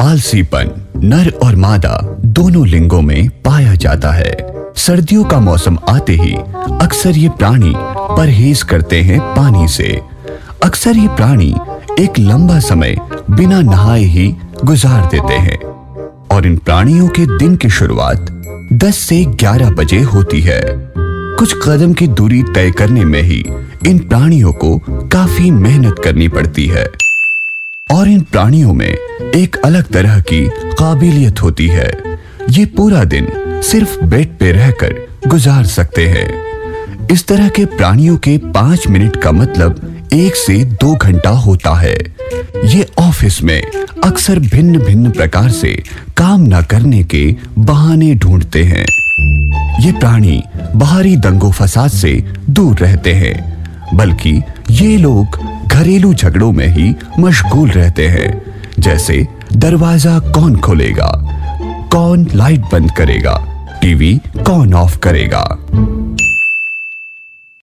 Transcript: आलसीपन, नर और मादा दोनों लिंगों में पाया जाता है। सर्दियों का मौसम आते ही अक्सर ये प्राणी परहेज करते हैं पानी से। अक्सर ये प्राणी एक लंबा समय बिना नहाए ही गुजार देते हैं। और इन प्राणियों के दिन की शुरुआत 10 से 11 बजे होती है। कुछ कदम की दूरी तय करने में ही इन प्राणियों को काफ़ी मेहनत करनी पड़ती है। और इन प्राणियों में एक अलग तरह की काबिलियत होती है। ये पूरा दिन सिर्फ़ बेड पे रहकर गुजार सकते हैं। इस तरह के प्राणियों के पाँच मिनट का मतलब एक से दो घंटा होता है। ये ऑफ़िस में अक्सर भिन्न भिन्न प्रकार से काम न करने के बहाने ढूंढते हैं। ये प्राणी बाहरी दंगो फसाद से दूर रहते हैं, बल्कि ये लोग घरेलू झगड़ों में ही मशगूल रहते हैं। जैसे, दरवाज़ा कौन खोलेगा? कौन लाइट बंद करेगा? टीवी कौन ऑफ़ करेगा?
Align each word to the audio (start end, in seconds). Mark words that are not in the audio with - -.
आलसीपन, 0.00 0.86
नर 0.96 1.32
और 1.42 1.56
मादा 1.56 2.16
दोनों 2.24 2.66
लिंगों 2.66 3.02
में 3.02 3.28
पाया 3.28 3.74
जाता 3.74 4.10
है। 4.10 4.36
सर्दियों 4.76 5.24
का 5.24 5.40
मौसम 5.40 5.78
आते 5.88 6.12
ही 6.12 6.34
अक्सर 6.82 7.10
ये 7.10 7.28
प्राणी 7.28 7.74
परहेज 8.16 8.62
करते 8.62 9.02
हैं 9.02 9.20
पानी 9.20 9.68
से। 9.68 10.00
अक्सर 10.64 10.96
ये 10.96 11.08
प्राणी 11.08 11.54
एक 12.00 12.18
लंबा 12.18 12.60
समय 12.60 12.96
बिना 13.30 13.60
नहाए 13.60 14.02
ही 14.02 14.36
गुजार 14.64 15.08
देते 15.10 15.34
हैं। 15.34 15.58
और 16.30 16.46
इन 16.46 16.56
प्राणियों 16.56 17.08
के 17.08 17.38
दिन 17.38 17.56
की 17.56 17.70
शुरुआत 17.70 18.42
10 18.72 18.96
से 18.96 19.24
11 19.24 19.70
बजे 19.70 20.00
होती 20.00 20.40
है। 20.40 20.62
कुछ 21.38 21.54
कदम 21.66 21.92
की 21.92 22.06
दूरी 22.06 22.42
तय 22.42 22.70
करने 22.70 23.04
में 23.04 23.22
ही 23.22 23.44
इन 23.86 23.98
प्राणियों 23.98 24.52
को 24.52 24.78
काफ़ी 24.88 25.50
मेहनत 25.50 25.96
करनी 26.04 26.28
पड़ती 26.28 26.66
है। 26.66 27.03
और 27.90 28.08
इन 28.08 28.20
प्राणियों 28.20 28.72
में 28.74 28.88
एक 29.34 29.56
अलग 29.64 29.84
तरह 29.84 30.20
की 30.20 30.40
काबिलियत 30.50 31.42
होती 31.42 31.66
है। 31.68 31.90
ये 32.50 32.64
पूरा 32.66 33.04
दिन 33.04 33.26
सिर्फ़ 33.62 33.98
बेड 34.04 34.28
पे 34.38 34.52
रहकर 34.52 34.94
गुजार 35.28 35.64
सकते 35.64 36.08
हैं। 36.08 37.06
इस 37.06 37.26
तरह 37.26 37.48
के 37.48 37.64
प्राणियों 37.66 38.16
के 38.16 38.36
पाँच 38.38 38.86
मिनट 38.88 39.16
का 39.16 39.32
मतलब 39.32 40.08
एक 40.12 40.36
से 40.36 40.64
दो 40.64 40.94
घंटा 40.94 41.30
होता 41.30 41.74
है। 41.74 41.96
ये 42.66 42.86
ऑफ़िस 42.98 43.42
में 43.42 43.62
अक्सर 44.04 44.38
भिन्न 44.38 44.78
भिन्न 44.78 45.10
प्रकार 45.10 45.50
से 45.50 45.72
काम 46.16 46.46
न 46.48 46.62
करने 46.62 47.02
के 47.04 47.24
बहाने 47.58 48.14
ढूंढते 48.14 48.64
हैं। 48.64 48.84
ये 49.80 49.92
प्राणी 49.92 50.42
बाहरी 50.76 51.16
दंगो 51.16 51.50
फसाद 51.52 51.90
से 51.90 52.12
दूर 52.50 52.78
रहते 52.78 53.12
हैं, 53.12 53.36
बल्कि 53.94 54.40
ये 54.70 54.96
लोग 54.96 55.38
घरेलू 55.74 56.14
झगड़ों 56.14 56.52
में 56.52 56.66
ही 56.66 56.94
मशगूल 57.18 57.70
रहते 57.70 58.08
हैं। 58.08 58.42
जैसे, 58.78 59.28
दरवाज़ा 59.56 60.18
कौन 60.18 60.56
खोलेगा? 60.56 61.12
कौन 61.92 62.30
लाइट 62.34 62.60
बंद 62.60 62.90
करेगा? 62.90 63.44
टीवी 63.82 64.20
कौन 64.46 64.74
ऑफ़ 64.74 64.98
करेगा? 64.98 65.58